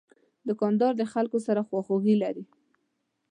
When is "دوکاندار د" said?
0.47-1.03